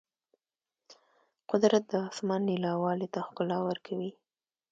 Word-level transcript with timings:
قدرت 1.51 1.83
د 1.91 1.93
اسمان 2.11 2.41
نیلاوالي 2.49 3.07
ته 3.13 3.19
ښکلا 3.27 3.57
ورکوي. 3.67 4.11